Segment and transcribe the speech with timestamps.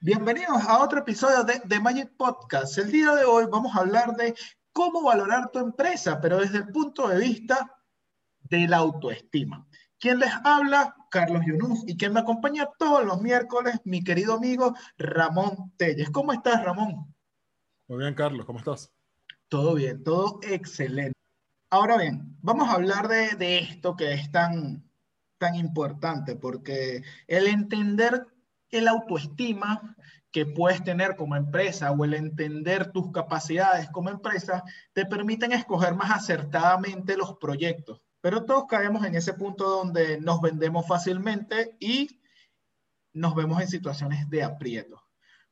[0.00, 2.76] Bienvenidos a otro episodio de, The Magic Podcast.
[2.78, 4.34] El día de hoy vamos a hablar de
[4.72, 7.74] cómo valorar tu empresa, pero desde el punto de vista
[8.40, 9.66] de la autoestima.
[9.98, 10.94] ¿Quién les habla?
[11.10, 11.84] Carlos Yunus.
[11.86, 16.10] Y quien me acompaña todos los miércoles, mi querido amigo Ramón Telles.
[16.10, 17.14] ¿Cómo estás, Ramón?
[17.88, 18.44] Muy bien, Carlos.
[18.44, 18.92] ¿Cómo estás?
[19.48, 21.18] Todo bien, todo excelente.
[21.70, 24.84] Ahora bien, vamos a hablar de, de esto que es tan,
[25.38, 28.26] tan importante, porque el entender
[28.74, 29.96] el autoestima
[30.34, 35.94] que puedes tener como empresa o el entender tus capacidades como empresa te permiten escoger
[35.94, 38.02] más acertadamente los proyectos.
[38.20, 42.20] Pero todos caemos en ese punto donde nos vendemos fácilmente y
[43.12, 45.00] nos vemos en situaciones de aprieto.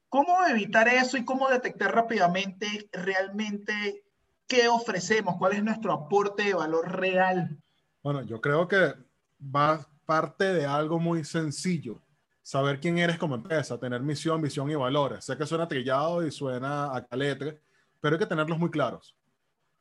[0.08, 4.02] ¿Cómo evitar eso y cómo detectar rápidamente realmente
[4.48, 5.36] qué ofrecemos?
[5.38, 7.56] ¿Cuál es nuestro aporte de valor real?
[8.02, 8.94] Bueno, yo creo que
[9.40, 12.02] va parte de algo muy sencillo
[12.42, 15.24] saber quién eres como empresa, tener misión, visión y valores.
[15.24, 17.60] Sé que suena trillado y suena a caletre,
[18.00, 19.16] pero hay que tenerlos muy claros.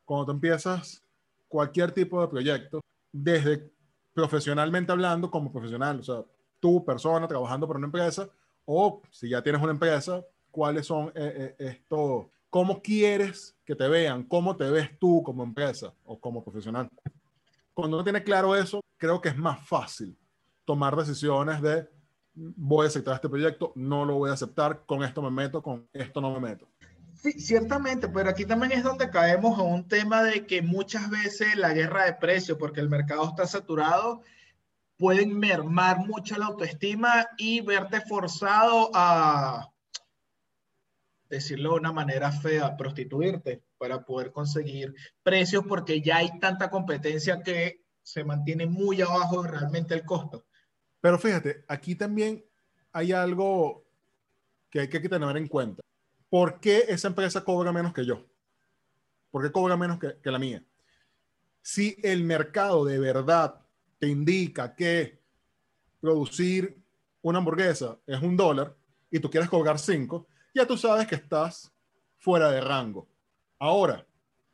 [0.04, 1.02] Cuando tú empiezas
[1.48, 3.70] cualquier tipo de proyecto, desde
[4.14, 6.24] profesionalmente hablando como profesional, o sea,
[6.60, 8.28] tú, persona, trabajando para una empresa,
[8.64, 13.88] o si ya tienes una empresa, cuáles son eh, eh, esto, cómo quieres que te
[13.88, 16.88] vean, cómo te ves tú como empresa o como profesional.
[17.74, 20.16] Cuando uno tiene claro eso, creo que es más fácil
[20.64, 21.88] tomar decisiones de
[22.34, 25.88] voy a aceptar este proyecto, no lo voy a aceptar, con esto me meto, con
[25.92, 26.68] esto no me meto.
[27.14, 31.56] Sí, ciertamente, pero aquí también es donde caemos a un tema de que muchas veces
[31.56, 34.22] la guerra de precios, porque el mercado está saturado,
[34.96, 39.72] pueden mermar mucho la autoestima y verte forzado a,
[41.32, 47.42] decirlo de una manera fea, prostituirte para poder conseguir precios porque ya hay tanta competencia
[47.42, 50.44] que se mantiene muy abajo realmente el costo.
[51.02, 52.42] Pero fíjate, aquí también
[52.92, 53.84] hay algo
[54.70, 55.82] que hay que tener en cuenta.
[56.30, 58.24] ¿Por qué esa empresa cobra menos que yo?
[59.32, 60.64] ¿Por qué cobra menos que, la mía?
[61.60, 63.60] Si el mercado de verdad
[63.98, 65.18] te indica que
[66.00, 66.80] producir
[67.20, 68.74] una hamburguesa es un dólar
[69.10, 71.72] y tú quieres cobrar cinco, ya tú sabes que estás
[72.18, 73.08] fuera de rango.
[73.58, 74.06] Ahora,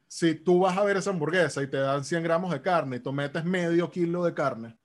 [0.07, 3.01] si tú vas a ver esa hamburguesa y te dan 100 gramos de carne y
[3.01, 4.79] tú metes medio kilo de carne,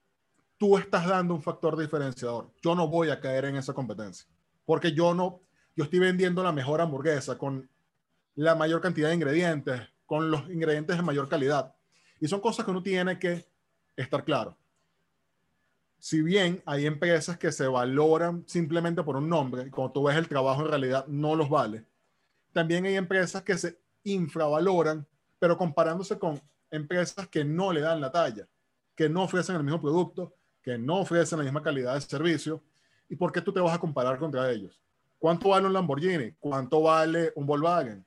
[0.58, 2.52] tú estás dando un factor diferenciador.
[2.62, 4.26] Yo no voy a caer en esa competencia,
[4.64, 5.40] porque yo no,
[5.76, 7.68] yo estoy vendiendo la mejor hamburguesa con
[8.34, 11.74] la mayor cantidad de ingredientes, con los ingredientes de mayor calidad.
[12.20, 13.46] Y son cosas que uno tiene que
[13.96, 14.56] estar claro.
[15.98, 20.16] Si bien hay empresas que se valoran simplemente por un nombre, y cuando tú ves
[20.16, 21.84] el trabajo en realidad no los vale,
[22.52, 25.06] también hay empresas que se infravaloran,
[25.38, 28.46] pero comparándose con empresas que no le dan la talla,
[28.94, 32.64] que no ofrecen el mismo producto, que no ofrecen la misma calidad de servicio.
[33.08, 34.80] ¿Y por qué tú te vas a comparar contra ellos?
[35.18, 36.32] ¿Cuánto vale un Lamborghini?
[36.40, 38.04] ¿Cuánto vale un Volkswagen?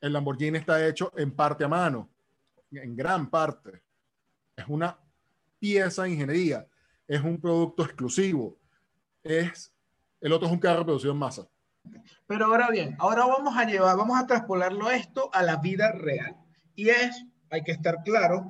[0.00, 2.08] El Lamborghini está hecho en parte a mano,
[2.70, 3.82] en gran parte.
[4.54, 4.96] Es una
[5.58, 6.66] pieza de ingeniería,
[7.08, 8.56] es un producto exclusivo,
[9.22, 9.72] es
[10.20, 11.48] el otro es un carro producido en masa.
[12.26, 16.36] Pero ahora bien, ahora vamos a llevar, vamos a traspolarlo esto a la vida real.
[16.74, 18.48] Y es, hay que estar claro,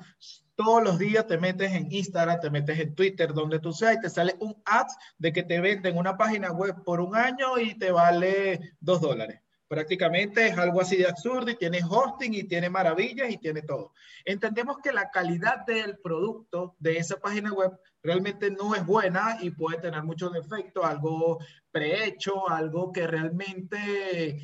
[0.56, 4.00] todos los días te metes en Instagram, te metes en Twitter, donde tú seas, y
[4.00, 4.86] te sale un ad
[5.18, 9.40] de que te venden una página web por un año y te vale dos dólares.
[9.68, 13.92] Prácticamente es algo así de absurdo y tiene hosting y tiene maravillas y tiene todo.
[14.24, 19.50] Entendemos que la calidad del producto de esa página web realmente no es buena y
[19.50, 21.38] puede tener muchos defectos, algo
[21.72, 24.36] prehecho, algo que realmente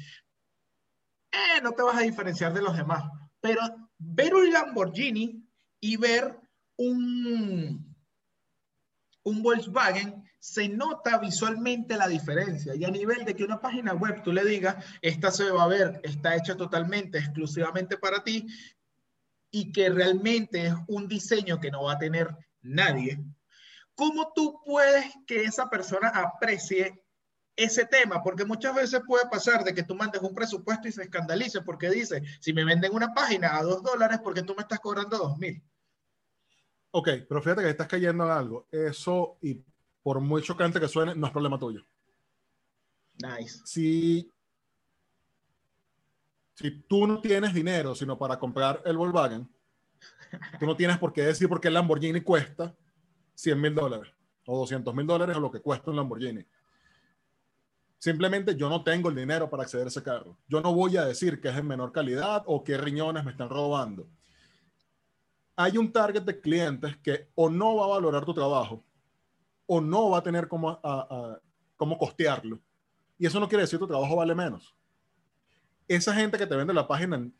[1.30, 3.04] eh, no te vas a diferenciar de los demás.
[3.40, 3.60] Pero
[3.98, 5.41] ver un Lamborghini
[5.82, 6.38] y ver
[6.76, 7.94] un,
[9.24, 12.74] un Volkswagen, se nota visualmente la diferencia.
[12.76, 15.68] Y a nivel de que una página web tú le digas, esta se va a
[15.68, 18.46] ver, está hecha totalmente, exclusivamente para ti,
[19.50, 22.28] y que realmente es un diseño que no va a tener
[22.60, 23.20] nadie,
[23.96, 27.04] ¿cómo tú puedes que esa persona aprecie
[27.56, 28.22] ese tema?
[28.22, 31.90] Porque muchas veces puede pasar de que tú mandes un presupuesto y se escandalice porque
[31.90, 35.38] dice, si me venden una página a dos dólares, porque tú me estás cobrando dos
[35.38, 35.60] mil?
[36.94, 38.66] Ok, pero fíjate que estás cayendo en algo.
[38.70, 39.58] Eso, y
[40.02, 41.84] por muy chocante que suene, no es problema tuyo.
[43.14, 43.62] Nice.
[43.64, 44.30] Si,
[46.54, 49.48] si tú no tienes dinero, sino para comprar el Volkswagen,
[50.60, 52.74] tú no tienes por qué decir por qué el Lamborghini cuesta
[53.34, 54.12] 100 mil dólares
[54.44, 56.44] o 200 mil dólares o lo que cuesta un Lamborghini.
[57.98, 60.36] Simplemente yo no tengo el dinero para acceder a ese carro.
[60.46, 63.48] Yo no voy a decir que es de menor calidad o qué riñones me están
[63.48, 64.08] robando
[65.56, 68.84] hay un target de clientes que o no va a valorar tu trabajo
[69.66, 70.80] o no va a tener cómo,
[71.76, 72.60] cómo costearlo.
[73.18, 74.74] Y eso no quiere decir que tu trabajo vale menos.
[75.86, 77.34] Esa gente que te vende la página en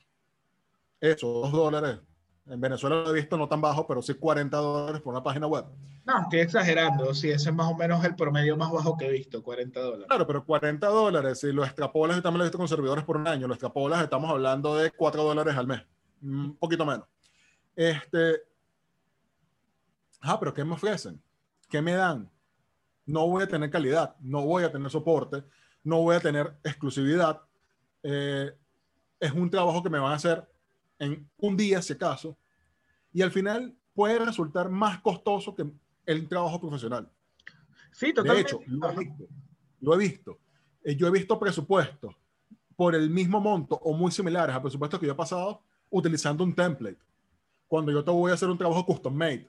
[1.01, 2.01] eso, dos dólares,
[2.47, 5.47] en Venezuela lo he visto no tan bajo, pero sí 40 dólares por una página
[5.47, 5.65] web.
[6.05, 7.15] No, estoy exagerando.
[7.15, 10.07] Sí, ese es más o menos el promedio más bajo que he visto, 40 dólares.
[10.09, 13.17] Claro, pero 40 dólares, si lo extrapolas, yo también lo he visto con servidores por
[13.17, 15.83] un año, lo extrapolas, estamos hablando de 4 dólares al mes,
[16.21, 17.07] un poquito menos.
[17.75, 18.43] Este.
[20.21, 21.23] Ah, pero ¿qué me ofrecen?
[21.69, 22.31] ¿Qué me dan?
[23.07, 25.43] No voy a tener calidad, no voy a tener soporte,
[25.83, 27.41] no voy a tener exclusividad.
[28.03, 28.55] Eh,
[29.19, 30.49] es un trabajo que me van a hacer
[30.99, 32.39] en un día, si acaso,
[33.13, 35.67] y al final puede resultar más costoso que
[36.07, 37.11] el trabajo profesional.
[37.93, 38.57] Sí, totalmente.
[38.57, 39.29] De hecho, lo he visto.
[39.81, 40.39] Lo he visto.
[40.85, 42.15] Eh, yo he visto presupuestos
[42.77, 46.55] por el mismo monto o muy similares a presupuestos que yo he pasado utilizando un
[46.55, 46.99] template.
[47.73, 49.49] Cuando yo te voy a hacer un trabajo custom made,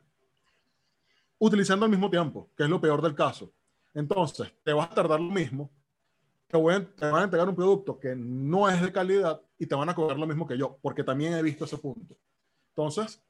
[1.37, 3.51] utilizando al mismo tiempo, que es lo peor del caso.
[3.93, 5.69] Entonces, te vas a tardar lo mismo,
[6.47, 9.89] te, te van a entregar un producto que no es de calidad y te van
[9.89, 12.15] a cobrar lo mismo que yo, porque también he visto ese punto.
[12.69, 13.21] Entonces,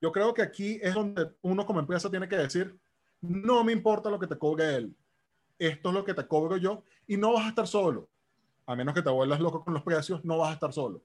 [0.00, 2.74] yo creo que aquí es donde uno como empresa tiene que decir,
[3.20, 4.96] no me importa lo que te cobre él,
[5.58, 8.08] esto es lo que te cobro yo y no vas a estar solo.
[8.64, 11.02] A menos que te vuelvas loco con los precios, no vas a estar solo.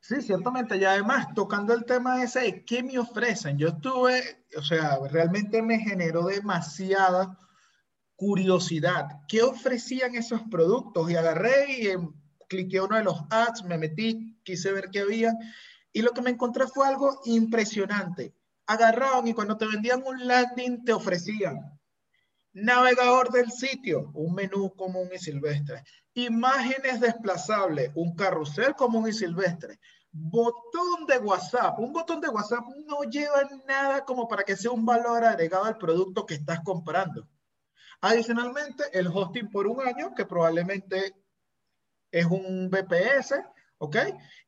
[0.00, 0.76] Sí, ciertamente.
[0.76, 5.62] Y además, tocando el tema ese de qué me ofrecen, yo estuve, o sea, realmente
[5.62, 7.38] me generó demasiada
[8.16, 9.06] curiosidad.
[9.28, 11.10] ¿Qué ofrecían esos productos?
[11.10, 11.88] Y agarré y
[12.48, 15.34] cliqué uno de los ads, me metí, quise ver qué había
[15.92, 18.34] y lo que me encontré fue algo impresionante.
[18.66, 21.58] Agarraban y cuando te vendían un landing te ofrecían
[22.52, 25.84] navegador del sitio, un menú común y silvestre,
[26.14, 29.78] imágenes desplazables, un carrusel común y silvestre,
[30.12, 31.78] botón de WhatsApp.
[31.78, 35.78] Un botón de WhatsApp no lleva nada como para que sea un valor agregado al
[35.78, 37.28] producto que estás comprando.
[38.00, 41.14] Adicionalmente, el hosting por un año, que probablemente
[42.10, 43.34] es un BPS,
[43.78, 43.96] ¿ok?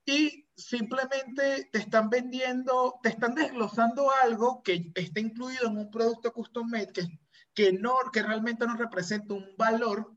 [0.04, 6.32] Y simplemente te están vendiendo, te están desglosando algo que está incluido en un producto
[6.32, 7.20] custom made que,
[7.54, 10.12] que, no, que realmente no representa un valor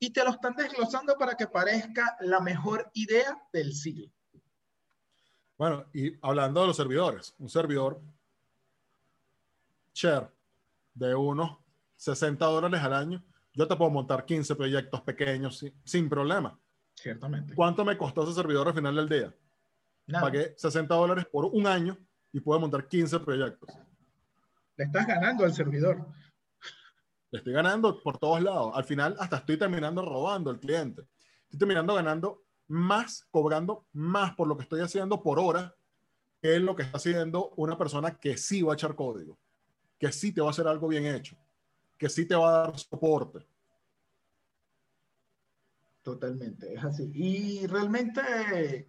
[0.00, 4.10] y te lo están desglosando para que parezca la mejor idea del siglo.
[5.58, 8.00] Bueno, y hablando de los servidores, un servidor
[9.92, 10.32] share
[10.94, 11.58] de unos
[11.96, 16.58] 60 dólares al año, yo te puedo montar 15 proyectos pequeños sin, sin problema.
[16.94, 17.54] Ciertamente.
[17.54, 19.34] ¿Cuánto me costó ese servidor al final del día?
[20.18, 21.96] Pagué 60 dólares por un año
[22.32, 23.68] y puedo montar 15 proyectos.
[24.76, 26.06] Le estás ganando al servidor.
[27.30, 28.72] Le estoy ganando por todos lados.
[28.74, 31.02] Al final hasta estoy terminando robando al cliente.
[31.44, 35.74] Estoy terminando ganando más, cobrando más por lo que estoy haciendo por hora,
[36.40, 39.38] que lo que está haciendo una persona que sí va a echar código,
[39.98, 41.36] que sí te va a hacer algo bien hecho,
[41.98, 43.46] que sí te va a dar soporte.
[46.02, 47.10] Totalmente, es así.
[47.12, 48.88] Y realmente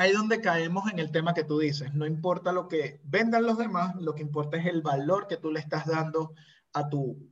[0.00, 1.92] ahí donde caemos en el tema que tú dices.
[1.92, 5.50] No importa lo que vendan los demás, lo que importa es el valor que tú
[5.50, 6.32] le estás dando
[6.72, 7.30] a tu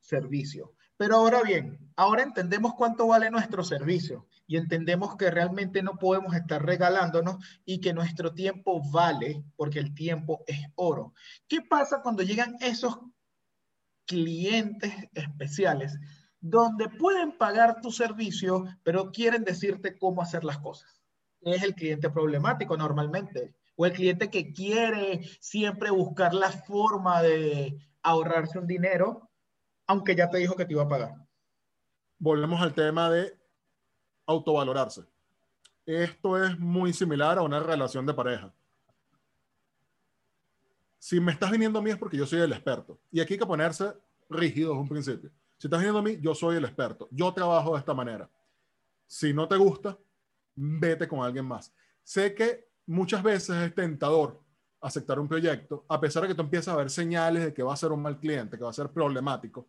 [0.00, 0.74] servicio.
[0.96, 6.34] Pero ahora bien, ahora entendemos cuánto vale nuestro servicio y entendemos que realmente no podemos
[6.34, 11.14] estar regalándonos y que nuestro tiempo vale porque el tiempo es oro.
[11.46, 12.98] ¿Qué pasa cuando llegan esos
[14.04, 15.96] clientes especiales
[16.40, 20.99] donde pueden pagar tu servicio, pero quieren decirte cómo hacer las cosas?
[21.42, 27.78] Es el cliente problemático normalmente, o el cliente que quiere siempre buscar la forma de
[28.02, 29.30] ahorrarse un dinero,
[29.86, 31.14] aunque ya te dijo que te iba a pagar.
[32.18, 33.36] Volvemos al tema de
[34.26, 35.04] autovalorarse.
[35.86, 38.52] Esto es muy similar a una relación de pareja.
[40.98, 43.00] Si me estás viniendo a mí es porque yo soy el experto.
[43.10, 43.94] Y aquí hay que ponerse
[44.28, 45.30] rígido desde un principio.
[45.56, 47.08] Si estás viniendo a mí, yo soy el experto.
[47.10, 48.30] Yo trabajo de esta manera.
[49.06, 49.98] Si no te gusta,
[50.60, 51.72] vete con alguien más.
[52.02, 54.40] Sé que muchas veces es tentador
[54.80, 57.72] aceptar un proyecto, a pesar de que tú empiezas a ver señales de que va
[57.72, 59.66] a ser un mal cliente, que va a ser problemático.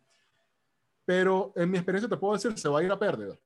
[1.04, 3.38] Pero en mi experiencia te puedo decir, se va a ir a pérdida.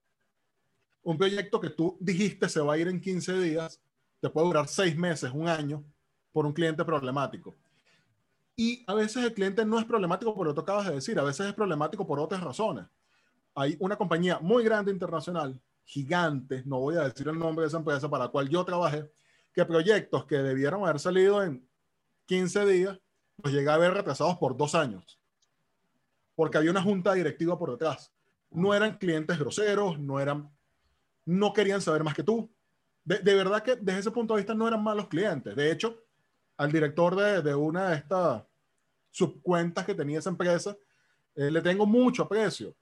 [1.02, 3.80] Un proyecto que tú dijiste se va a ir en 15 días,
[4.20, 5.84] te puede durar 6 meses, un año,
[6.32, 7.54] por un cliente problemático.
[8.56, 11.22] Y a veces el cliente no es problemático por lo que acabas de decir, a
[11.22, 12.86] veces es problemático por otras razones.
[13.54, 17.78] Hay una compañía muy grande internacional gigantes, no voy a decir el nombre de esa
[17.78, 19.10] empresa para la cual yo trabajé,
[19.52, 21.66] que proyectos que debieron haber salido en
[22.26, 23.00] 15 días,
[23.42, 25.20] los llegué a ver retrasados por dos años,
[26.34, 28.12] porque había una junta directiva por detrás.
[28.50, 30.50] No eran clientes groseros, no eran,
[31.24, 32.52] no querían saber más que tú.
[33.04, 35.54] De, verdad que desde ese punto de vista no eran malos clientes.
[35.54, 36.02] De hecho,
[36.56, 38.42] al director de, de una de estas
[39.12, 40.76] subcuentas que tenía esa empresa,
[41.36, 42.74] eh, le tengo mucho aprecio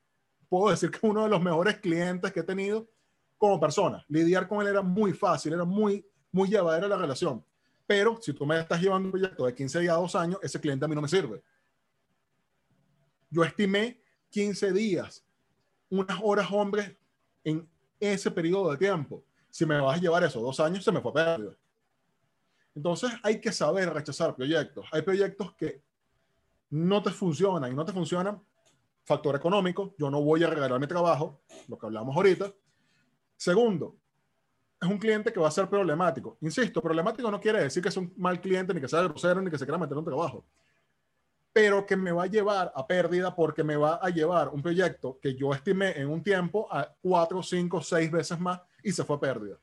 [0.54, 2.88] puedo decir que uno de los mejores clientes que he tenido
[3.36, 4.04] como persona.
[4.08, 7.44] Lidiar con él era muy fácil, era muy, muy llevadera la relación.
[7.88, 10.60] Pero si tú me estás llevando un proyecto de 15 días a 2 años, ese
[10.60, 11.42] cliente a mí no me sirve.
[13.30, 15.24] Yo estimé 15 días,
[15.90, 16.96] unas horas hombres
[17.42, 17.68] en
[17.98, 19.24] ese periodo de tiempo.
[19.50, 21.56] Si me vas a llevar eso dos años, se me fue perdido.
[22.76, 24.86] Entonces hay que saber rechazar proyectos.
[24.92, 25.82] Hay proyectos que
[26.70, 28.40] no te funcionan y no te funcionan.
[29.04, 32.52] Factor económico, yo no voy a regalar mi trabajo, lo que hablamos ahorita.
[33.36, 33.96] Segundo,
[34.80, 36.38] es un cliente que va a ser problemático.
[36.40, 39.50] Insisto, problemático no quiere decir que es un mal cliente, ni que sea grosero, ni
[39.50, 40.44] que se quiera meter un trabajo.
[41.52, 45.18] Pero que me va a llevar a pérdida porque me va a llevar un proyecto
[45.20, 49.16] que yo estimé en un tiempo a cuatro, cinco, seis veces más y se fue
[49.16, 49.58] a pérdida.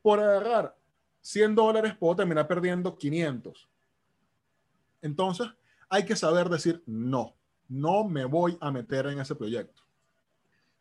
[0.00, 0.76] Por agarrar
[1.20, 3.68] 100 dólares puedo terminar perdiendo 500.
[5.02, 5.48] Entonces,
[5.88, 7.37] hay que saber decir no,
[7.68, 9.82] no me voy a meter en ese proyecto.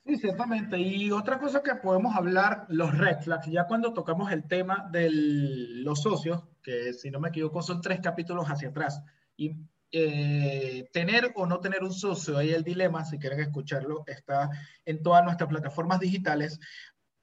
[0.06, 0.80] Sí, ciertamente.
[0.80, 5.10] Y otra cosa que podemos hablar, los red flags, ya cuando tocamos el tema de
[5.12, 9.04] los socios, que si no me equivoco son tres capítulos hacia atrás,
[9.36, 9.58] y
[9.92, 14.50] eh, tener o no tener un socio, ahí el dilema, si quieren escucharlo, está
[14.86, 16.60] en todas nuestras plataformas digitales.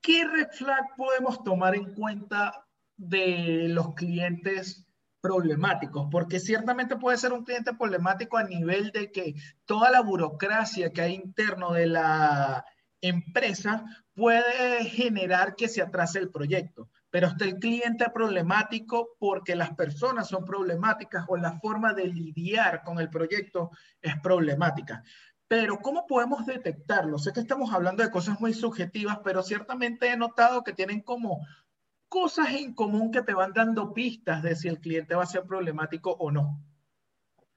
[0.03, 2.67] ¿Qué red flag podemos tomar en cuenta
[2.97, 4.87] de los clientes
[5.25, 10.91] problemáticos, porque ciertamente puede ser un cliente problemático a nivel de que toda la burocracia
[10.91, 12.63] que hay interno de la
[13.01, 19.75] empresa puede generar que se atrase el proyecto, pero está el cliente problemático porque las
[19.75, 23.71] personas son problemáticas o la forma de lidiar con el proyecto
[24.03, 25.03] es problemática.
[25.49, 27.19] Pero ¿cómo podemos detectarlo?
[27.19, 31.41] Sé que estamos hablando de cosas muy subjetivas, pero ciertamente he notado que tienen como
[32.15, 35.43] cosas en común que te van dando pistas de si el cliente va a ser
[35.43, 36.63] problemático o no.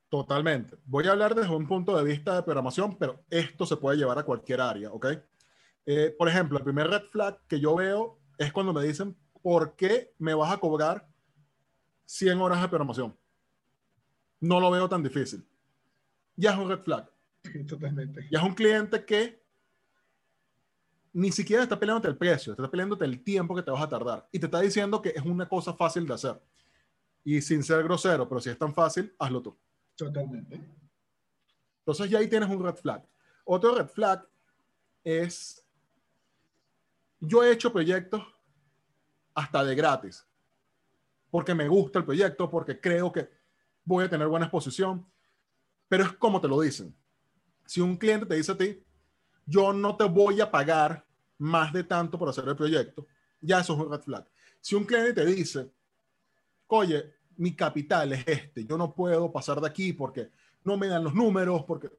[0.10, 0.76] Totalmente.
[0.86, 4.18] Voy a hablar desde un punto de vista de programación, pero esto se puede llevar
[4.18, 5.06] a cualquier área, ¿ok?
[5.86, 9.76] Eh, por ejemplo, el primer red flag que yo veo es cuando me dicen, ¿por
[9.76, 11.08] qué me vas a cobrar
[12.06, 13.16] 100 horas de programación?
[14.40, 15.48] No lo veo tan difícil.
[16.36, 17.08] Ya es un red flag.
[17.68, 18.28] totalmente.
[18.32, 19.40] Ya es un cliente que
[21.18, 24.30] ni siquiera está peleándote el precio, está peleándote el tiempo que te vas a tardar.
[24.32, 26.40] Y te está diciendo que es una cosa fácil de hacer.
[27.24, 29.58] Y sin ser grosero, pero si es tan fácil, hazlo tú.
[29.96, 30.62] Totalmente.
[31.80, 33.04] Entonces ya ahí tienes un red flag.
[33.46, 34.30] Otro red flag
[35.04, 35.68] es,
[37.20, 38.22] yo he hecho proyectos
[39.34, 40.24] hasta de gratis,
[41.32, 43.28] porque me gusta el proyecto, porque creo que
[43.84, 45.04] voy a tener buena exposición,
[45.88, 46.96] pero es como te lo dicen.
[47.66, 48.84] Si un cliente te dice a ti,
[49.48, 51.07] yo no te voy a pagar
[51.38, 53.08] más de tanto por hacer el proyecto,
[53.42, 54.28] ya eso es un red flag.
[54.62, 55.72] Si un cliente te dice,
[56.68, 60.32] oye, mi capital es este, yo no puedo pasar de aquí porque
[60.64, 61.90] no me dan los números, porque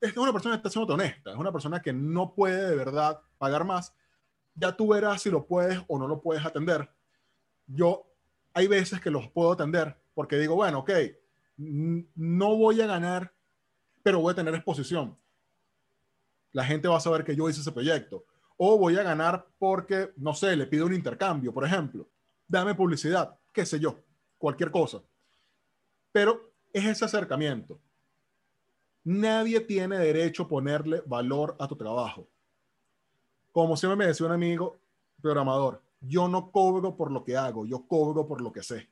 [0.00, 3.20] es una persona que está siendo honesta, es una persona que no puede de verdad
[3.38, 3.94] pagar más,
[4.54, 6.90] ya tú verás si lo puedes o no lo puedes atender.
[7.66, 8.06] Yo
[8.52, 10.90] hay veces que los puedo atender porque digo, bueno, ok,
[11.56, 13.32] no voy a ganar,
[14.02, 15.16] pero voy a tener exposición.
[16.52, 20.12] La gente va a saber que yo hice ese proyecto o voy a ganar porque,
[20.16, 22.08] no sé, le pido un intercambio, por ejemplo.
[22.46, 23.98] Dame publicidad, qué sé yo,
[24.38, 25.02] cualquier cosa.
[26.12, 27.80] Pero es ese acercamiento.
[29.04, 32.28] Nadie tiene derecho a ponerle valor a tu trabajo.
[33.50, 34.78] Como siempre me decía un amigo
[35.20, 38.88] programador, yo no cobro por lo que hago, yo cobro por lo que sé.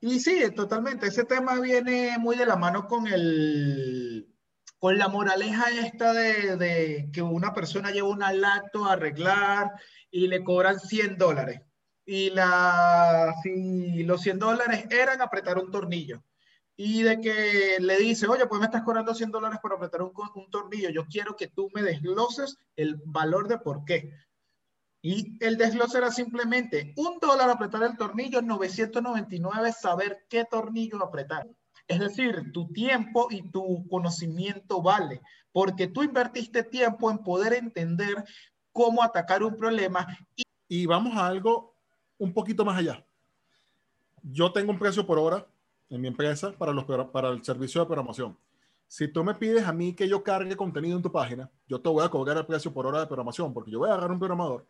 [0.00, 1.06] Y sí, totalmente.
[1.06, 4.33] Ese tema viene muy de la mano con el,
[4.84, 9.72] con la moraleja esta de, que una persona lleva un lacto a arreglar
[10.10, 11.62] y le cobran 100 dólares.
[12.04, 16.22] Y la, si los 100 dólares eran apretar un tornillo.
[16.76, 20.12] Y de que le dice, oye, pues me estás cobrando 100 dólares por apretar un,
[20.34, 20.90] un tornillo.
[20.90, 24.12] Yo quiero que tú me desgloses el valor de por qué.
[25.00, 31.46] Y el desglose era simplemente un dólar apretar el tornillo, 999 saber qué tornillo apretar.
[31.86, 35.20] Es decir, tu tiempo y tu conocimiento vale,
[35.52, 38.24] porque tú invertiste tiempo en poder entender
[38.72, 40.06] cómo atacar un problema.
[40.68, 41.74] Y, vamos a algo
[42.18, 43.04] un poquito más allá.
[44.22, 45.46] Yo tengo un precio por hora
[45.90, 48.36] en mi empresa para, los, para el servicio de programación.
[48.88, 51.88] Si tú me pides a mí que yo cargue contenido en tu página, yo te
[51.88, 54.18] voy a cobrar el precio por hora de programación, porque yo voy a agarrar un
[54.18, 54.66] programador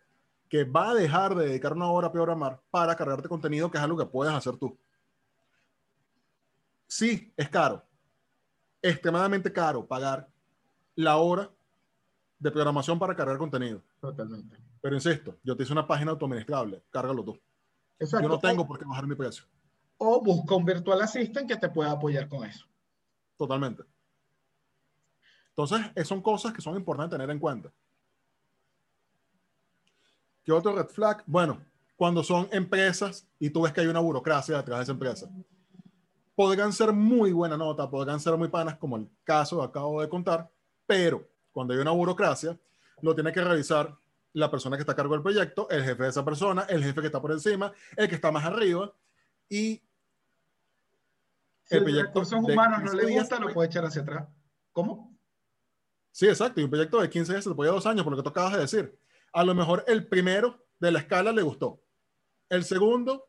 [0.49, 3.85] que va a dejar de dedicar una hora a programar para cargarte contenido, que es
[3.85, 4.76] algo que puedes hacer tú.
[6.95, 7.85] Sí, es caro,
[8.81, 10.31] extremadamente caro pagar
[10.95, 11.51] la hora
[12.39, 13.83] de programación para cargar contenido.
[14.01, 14.57] Totalmente.
[14.81, 17.41] Pero insisto, yo te hice una página autoadministrable, cárgalo tú.
[17.99, 18.29] Exacto.
[18.29, 19.45] Yo no tengo por qué bajar mi precio.
[19.97, 22.65] O busca un virtual assistant que te pueda apoyar con eso.
[23.37, 23.83] Totalmente.
[25.49, 27.73] Entonces, son cosas que son importantes tener en cuenta.
[30.45, 31.25] ¿Qué otro red flag?
[31.27, 31.61] Bueno,
[31.97, 35.29] cuando son empresas y tú ves que hay una burocracia detrás de esa empresa.
[36.35, 40.09] Podrán ser muy buena nota, podrán ser muy panas, como el caso que acabo de
[40.09, 40.50] contar,
[40.87, 42.59] pero cuando hay una burocracia,
[43.00, 43.97] lo tiene que revisar
[44.33, 47.00] la persona que está a cargo del proyecto, el jefe de esa persona, el jefe
[47.00, 48.93] que está por encima, el que está más arriba
[49.49, 49.81] y
[51.71, 54.29] el proyecto recursos humanos no le gusta, lo puede echar hacia atrás.
[54.73, 55.17] ¿Cómo?
[56.11, 56.61] Sí, exacto.
[56.61, 58.29] Y un proyecto de 15 días se lo puede dos años, por lo que tú
[58.29, 58.99] acabas de decir.
[59.33, 61.81] A lo mejor el primero de la escala le gustó.
[62.49, 63.26] El segundo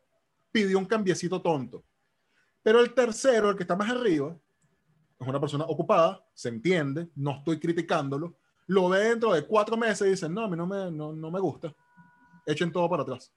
[0.52, 1.84] pidió un cambiecito tonto.
[2.66, 4.36] Pero el tercero, el que está más arriba,
[5.20, 10.04] es una persona ocupada, se entiende, no estoy criticándolo, lo ve dentro de cuatro meses
[10.04, 11.72] y dice, no, a mí no me, no, no me gusta,
[12.44, 13.32] echen todo para atrás.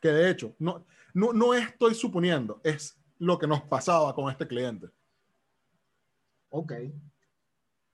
[0.00, 4.46] Que de hecho, no, no, no estoy suponiendo, es lo que nos pasaba con este
[4.46, 4.90] cliente.
[6.50, 6.72] Ok.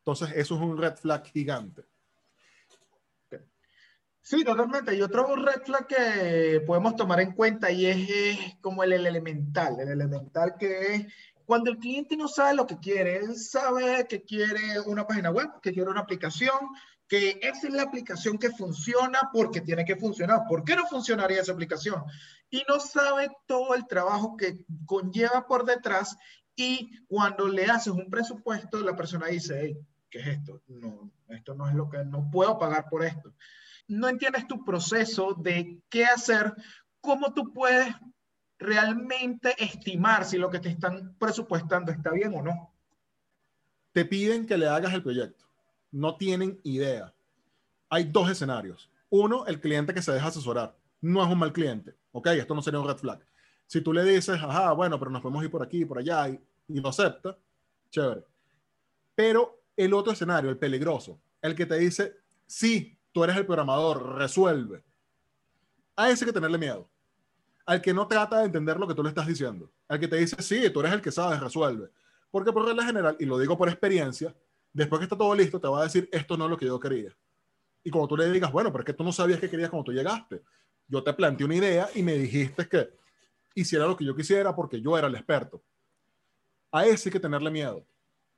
[0.01, 1.83] Entonces, eso es un red flag gigante.
[4.33, 4.97] Sí, totalmente.
[4.97, 9.91] Y otro red flag que podemos tomar en cuenta y es, como el, elemental, el
[9.91, 11.07] elemental que es
[11.45, 15.51] cuando el cliente no sabe lo que quiere, él sabe que quiere una página web,
[15.61, 16.57] que quiere una aplicación,
[17.07, 20.45] que esa es la aplicación que funciona porque tiene que funcionar.
[20.49, 22.03] ¿Por qué no funcionaría esa aplicación?
[22.49, 26.17] Y no sabe todo el trabajo que conlleva por detrás
[26.57, 29.77] y cuando le haces un presupuesto, la persona dice,
[30.09, 30.63] ¿qué es esto?
[30.69, 33.35] No, esto no es lo que, no puedo pagar por esto.
[33.89, 36.55] No entiendes tu proceso de qué hacer,
[37.01, 37.95] cómo tú puedes
[38.59, 42.73] realmente estimar si lo que te están presupuestando está bien o no.
[43.93, 45.45] Te piden que le hagas el proyecto.
[45.91, 47.13] No tienen idea.
[47.91, 48.91] Hay dos escenarios.
[49.11, 50.75] Uno, el cliente que se deja asesorar.
[51.03, 51.95] No es un mal cliente.
[52.13, 53.21] Ok, esto no sería un red flag.
[53.67, 56.41] Si tú le dices, ajá, bueno, pero nos podemos ir por aquí, por allá, y,
[56.69, 57.37] y lo acepta,
[57.91, 58.25] chévere.
[59.15, 64.17] Pero el otro escenario, el peligroso, el que te dice, sí, tú eres el programador,
[64.17, 64.83] resuelve.
[65.97, 66.89] A ese hay que tenerle miedo
[67.67, 70.17] al que no trata de entender lo que tú le estás diciendo, al que te
[70.17, 71.91] dice, sí, tú eres el que sabes, resuelve.
[72.31, 74.35] Porque por regla general, y lo digo por experiencia,
[74.73, 76.81] después que está todo listo, te va a decir, esto no es lo que yo
[76.81, 77.17] quería.
[77.85, 79.85] Y cuando tú le digas, bueno, pero es que tú no sabías qué querías cuando
[79.85, 80.43] tú llegaste.
[80.87, 82.91] Yo te planteé una idea y me dijiste que
[83.55, 85.63] hiciera lo que yo quisiera porque yo era el experto.
[86.71, 87.85] A ese hay que tenerle miedo,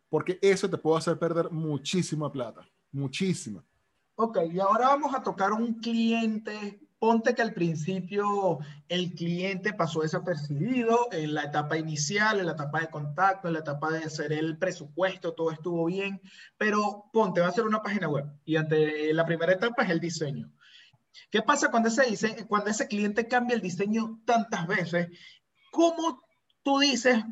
[0.09, 3.63] porque eso te puede hacer perder muchísima plata, muchísima.
[4.17, 10.01] Ok, y ahora vamos a tocar un cliente ponte que al principio el cliente pasó
[10.01, 14.33] desapercibido en la etapa inicial, en la etapa de contacto, en la etapa de hacer
[14.33, 16.19] el presupuesto, todo estuvo bien,
[16.57, 20.01] pero ponte, va a ser una página web y ante la primera etapa es el
[20.01, 20.51] diseño.
[21.31, 25.09] ¿Qué pasa cuando ese, cuando ese cliente cambia el diseño tantas veces?
[25.73, 26.23] ¿Cómo
[26.63, 27.23] tú dices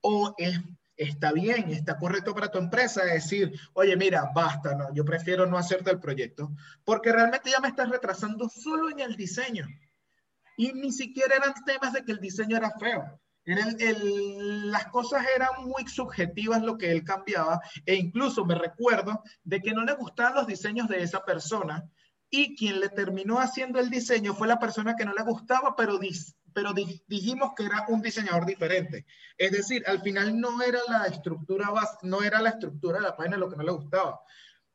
[0.00, 0.58] o es
[1.00, 5.56] está bien, está correcto para tu empresa decir, oye, mira, basta, no, yo prefiero no
[5.56, 6.52] hacerte el proyecto,
[6.84, 9.66] porque realmente ya me estás retrasando solo en el diseño.
[10.58, 13.18] Y ni siquiera eran temas de que el diseño era feo.
[13.44, 19.72] las cosas eran muy subjetivas lo que él cambiaba e incluso me recuerdo de que
[19.72, 21.88] no le gustaban los diseños de esa persona
[22.28, 25.98] y quien le terminó haciendo el diseño fue la persona que no le gustaba, pero
[26.52, 26.72] pero
[27.06, 29.06] dijimos que era un diseñador diferente.
[29.36, 33.16] Es decir, al final no era la estructura base, no era la estructura de la
[33.16, 34.20] página lo que no le gustaba.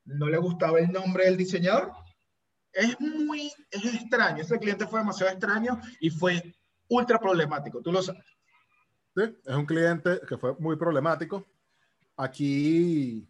[0.06, 1.92] No le gustaba el nombre del diseñador.
[2.72, 4.42] Es muy es extraño.
[4.42, 6.56] Ese cliente fue demasiado extraño y fue
[6.88, 7.82] ultra problemático.
[7.82, 8.24] Tú lo sabes.
[9.16, 11.46] Sí, es un cliente que fue muy problemático.
[12.18, 13.28] Aquí,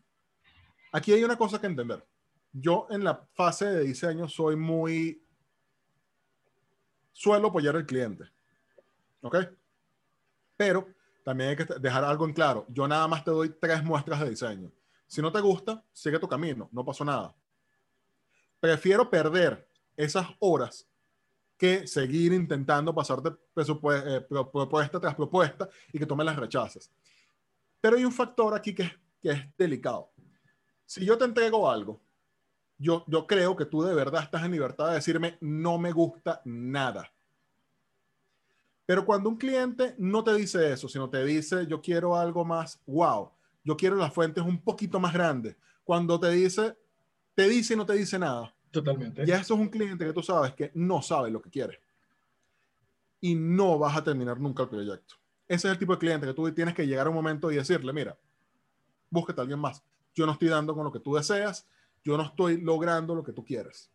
[0.91, 2.05] aquí hay una cosa que entender.
[2.51, 5.25] Yo en la fase de diseño soy muy
[7.11, 8.25] suelo apoyar al cliente.
[9.25, 9.37] ¿Ok?
[10.55, 10.87] Pero
[11.23, 12.65] también hay que dejar algo en claro.
[12.69, 14.71] Yo nada más te doy tres muestras de diseño.
[15.07, 17.35] Si no te gusta, sigue tu camino, no pasó nada.
[18.59, 20.87] Prefiero perder esas horas
[21.57, 26.91] que seguir intentando pasarte eh, propuesta tras propuesta y que tome las rechazas.
[27.81, 30.11] Pero hay un factor aquí que, que es delicado.
[30.85, 31.99] Si yo te entrego algo,
[32.77, 36.41] yo, yo creo que tú de verdad estás en libertad de decirme no me gusta
[36.45, 37.14] nada.
[38.85, 42.81] Pero cuando un cliente no te dice eso, sino te dice, yo quiero algo más,
[42.85, 43.31] wow,
[43.63, 45.55] yo quiero las fuentes un poquito más grandes.
[45.83, 46.77] Cuando te dice,
[47.33, 48.55] te dice y no te dice nada.
[48.69, 49.25] Totalmente.
[49.25, 51.79] Ya eso es un cliente que tú sabes que no sabe lo que quiere.
[53.21, 55.15] Y no vas a terminar nunca el proyecto.
[55.47, 57.55] Ese es el tipo de cliente que tú tienes que llegar a un momento y
[57.55, 58.17] decirle, mira,
[59.09, 59.83] búsquete a alguien más.
[60.13, 61.67] Yo no estoy dando con lo que tú deseas,
[62.03, 63.91] yo no estoy logrando lo que tú quieres.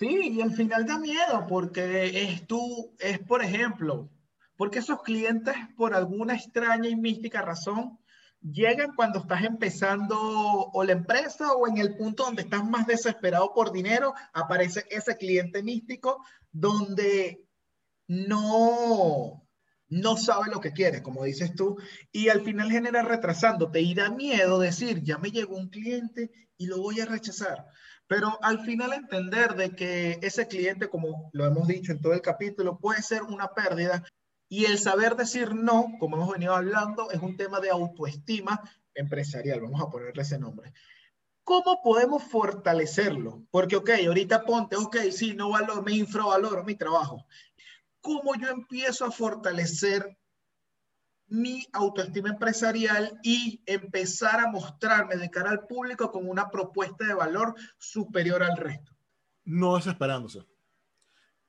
[0.00, 4.08] Sí, y al final da miedo porque es tú, es por ejemplo,
[4.56, 7.98] porque esos clientes por alguna extraña y mística razón
[8.40, 13.52] llegan cuando estás empezando o la empresa o en el punto donde estás más desesperado
[13.52, 17.44] por dinero, aparece ese cliente místico donde
[18.06, 19.46] no,
[19.90, 21.76] no sabe lo que quiere, como dices tú,
[22.10, 23.70] y al final genera retrasando.
[23.70, 27.66] Te da miedo decir, ya me llegó un cliente y lo voy a rechazar.
[28.10, 32.20] Pero al final entender de que ese cliente, como lo hemos dicho en todo el
[32.20, 34.02] capítulo, puede ser una pérdida
[34.48, 39.60] y el saber decir no, como hemos venido hablando, es un tema de autoestima empresarial,
[39.60, 40.72] vamos a ponerle ese nombre.
[41.44, 43.44] ¿Cómo podemos fortalecerlo?
[43.52, 47.24] Porque, ok, ahorita ponte, ok, sí, no valoro, me infravaloro mi trabajo.
[48.00, 50.18] ¿Cómo yo empiezo a fortalecer
[51.30, 57.14] mi autoestima empresarial y empezar a mostrarme de cara al público con una propuesta de
[57.14, 58.92] valor superior al resto?
[59.44, 60.44] No desesperándose.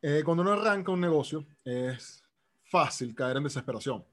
[0.02, 2.24] Eh, cuando uno arranca un negocio, es
[2.64, 4.06] fácil caer en desesperación.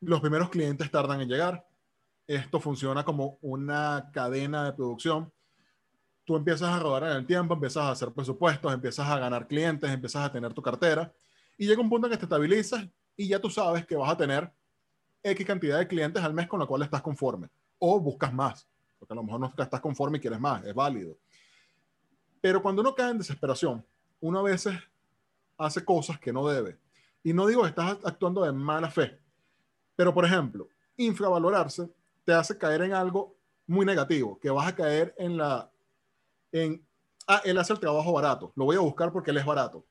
[0.00, 1.66] Los primeros clientes tardan en llegar.
[2.26, 5.32] Esto funciona como una cadena de producción.
[6.24, 9.88] Tú empiezas a rodar en el tiempo, empiezas a hacer presupuestos, empiezas a ganar clientes,
[9.88, 11.12] empiezas a tener tu cartera
[11.56, 14.16] y llega un punto en que te estabilizas y ya tú sabes que vas a
[14.16, 14.52] tener
[15.22, 17.48] X cantidad de clientes al mes con la cual estás conforme
[17.78, 21.16] o buscas más, porque a lo mejor no estás conforme y quieres más, es válido.
[22.40, 23.84] Pero cuando uno cae en desesperación,
[24.20, 24.78] uno a veces
[25.58, 26.78] hace cosas que no debe.
[27.22, 29.18] Y no digo que estás actuando de mala fe,
[29.96, 31.90] pero por ejemplo, infravalorarse
[32.24, 33.34] te hace caer en algo
[33.66, 35.70] muy negativo, que vas a caer en la,
[36.52, 36.86] en,
[37.26, 39.84] ah, él hace el trabajo barato, lo voy a buscar porque él es barato.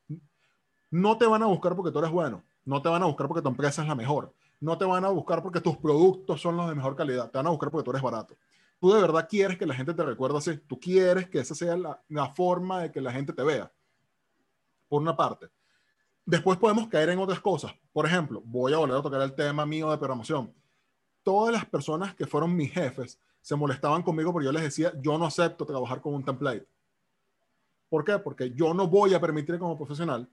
[0.90, 3.41] No te van a buscar porque tú eres bueno, no te van a buscar porque
[3.41, 6.67] tu empresa es la mejor, no te van a buscar porque tus productos son los
[6.67, 8.36] de mejor calidad, te van a buscar porque tú eres barato.
[8.80, 11.78] Tú de verdad quieres que la gente te recuerde así, tú quieres que esa sea
[11.78, 13.71] la, la forma de que la gente te vea
[14.89, 15.47] por una parte.
[16.25, 17.73] Después podemos caer en otras cosas.
[17.93, 20.54] Por ejemplo, voy a volver a tocar el tema mío de programación.
[21.23, 25.17] Todas las personas que fueron mis jefes se molestaban conmigo porque yo les decía, yo
[25.17, 26.67] no acepto trabajar con un template.
[27.89, 28.17] ¿Por qué?
[28.17, 30.28] Porque yo no voy a permitir como profesional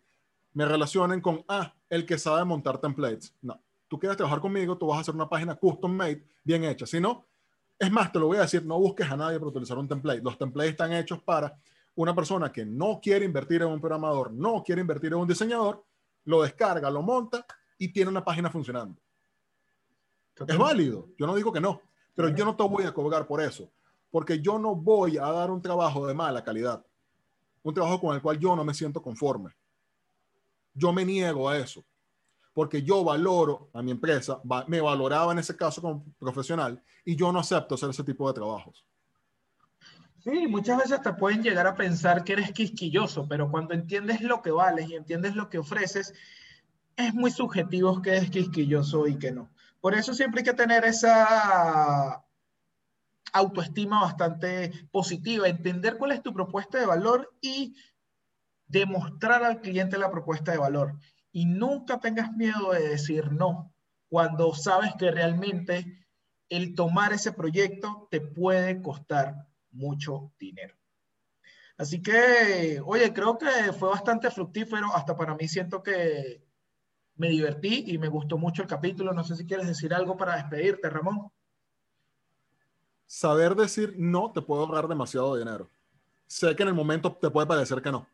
[0.54, 3.34] me relacionen con, ah, el que sabe montar templates.
[3.42, 6.86] No, tú quieres trabajar conmigo, tú vas a hacer una página custom made, bien hecha.
[6.86, 7.26] Si no,
[7.78, 10.22] es más, te lo voy a decir, no busques a nadie para utilizar un template.
[10.22, 11.54] Los templates están hechos para
[11.96, 15.84] una persona que no quiere invertir en un programador, no quiere invertir en un diseñador,
[16.24, 17.44] lo descarga, lo monta
[17.76, 18.98] y tiene una página funcionando.
[20.46, 21.82] Es válido, yo no digo que no,
[22.14, 23.70] pero yo no te voy a cobrar por eso,
[24.10, 26.82] porque yo no voy a dar un trabajo de mala calidad,
[27.62, 29.54] un trabajo con el cual yo no me siento conforme.
[30.74, 31.84] Yo me niego a eso,
[32.54, 37.32] porque yo valoro a mi empresa, me valoraba en ese caso como profesional y yo
[37.32, 38.86] no acepto hacer ese tipo de trabajos.
[40.22, 44.40] Sí, muchas veces te pueden llegar a pensar que eres quisquilloso, pero cuando entiendes lo
[44.40, 46.14] que vales y entiendes lo que ofreces,
[46.96, 49.50] es muy subjetivo que es quisquilloso y que no.
[49.80, 52.24] Por eso siempre hay que tener esa
[53.32, 57.74] autoestima bastante positiva, entender cuál es tu propuesta de valor y
[58.72, 60.98] demostrar al cliente la propuesta de valor.
[61.30, 63.72] Y nunca tengas miedo de decir no
[64.08, 66.06] cuando sabes que realmente
[66.48, 70.74] el tomar ese proyecto te puede costar mucho dinero.
[71.78, 74.94] Así que, oye, creo que fue bastante fructífero.
[74.94, 76.44] Hasta para mí siento que
[77.16, 79.12] me divertí y me gustó mucho el capítulo.
[79.12, 81.30] No sé si quieres decir algo para despedirte, Ramón.
[83.06, 85.68] Saber decir no te puede ahorrar demasiado dinero.
[86.26, 88.06] Sé que en el momento te puede parecer que no,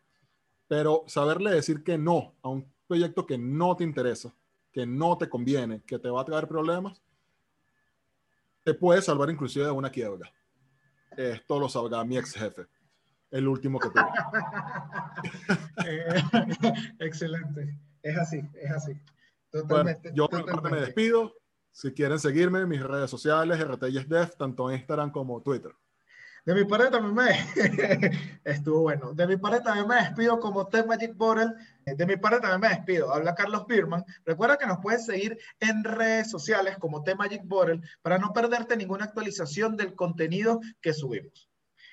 [0.69, 4.33] pero saberle decir que no a un proyecto que no te interesa,
[4.73, 7.03] que no te conviene, que te va a traer problemas,
[8.63, 10.31] te puede salvar inclusive de una quiebra
[11.19, 12.67] esto lo sabrá mi ex jefe,
[13.31, 14.05] el último que tuve.
[15.87, 16.23] Eh,
[17.01, 18.93] excelente, es así, es así.
[19.51, 20.29] Totalmente, yo
[20.63, 21.35] me despido.
[21.73, 25.73] Si quieren seguirme en mis redes sociales, RTYesDev, tanto en Instagram como Twitter.
[26.49, 29.13] De mi parte también me estuvo bueno.
[29.13, 31.53] De mi parte también me despido como T Magic Bottle.
[31.85, 33.13] De mi parte también me despido.
[33.13, 34.03] Habla Carlos Birman.
[34.25, 38.79] Recuerda que nos puedes seguir en redes sociales como T Magic Bottle para no perderte
[38.79, 41.51] ninguna actualización del contenido que subimos.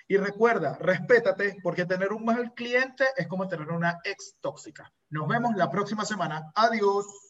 [0.07, 4.89] Y recuerda, respétate, porque tener un mal cliente es como tener una ex tóxica.
[5.09, 6.53] Nos vemos la próxima semana.
[6.55, 7.24] Adiós.